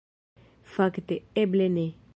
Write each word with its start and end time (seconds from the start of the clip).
Fakte, 0.77 1.19
eble 1.45 1.73
ne. 1.77 1.87